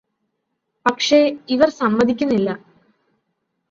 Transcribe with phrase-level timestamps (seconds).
[0.85, 1.19] "പക്ഷേ,
[1.49, 2.49] ഇവർ സമ്മതിക്കുന്നില്ല’’